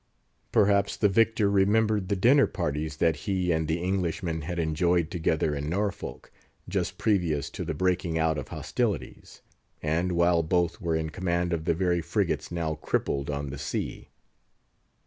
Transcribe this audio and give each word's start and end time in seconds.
Perhaps 0.51 0.97
the 0.97 1.09
victor 1.09 1.47
remembered 1.47 2.09
the 2.09 2.15
dinner 2.15 2.47
parties 2.47 2.97
that 2.97 3.15
he 3.29 3.51
and 3.51 3.67
the 3.67 3.79
Englishman 3.79 4.41
had 4.41 4.57
enjoyed 4.57 5.11
together 5.11 5.53
in 5.53 5.69
Norfolk, 5.69 6.31
just 6.67 6.97
previous 6.97 7.51
to 7.51 7.63
the 7.63 7.75
breaking 7.75 8.17
out 8.17 8.39
of 8.39 8.47
hostilities—and 8.47 10.13
while 10.13 10.41
both 10.41 10.81
were 10.81 10.95
in 10.95 11.11
command 11.11 11.53
of 11.53 11.65
the 11.65 11.75
very 11.75 12.01
frigates 12.01 12.51
now 12.51 12.73
crippled 12.73 13.29
on 13.29 13.51
the 13.51 13.59
sea. 13.59 14.09